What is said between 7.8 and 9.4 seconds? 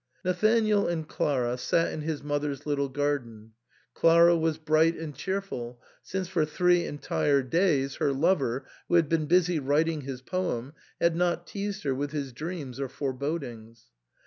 her lover, who had been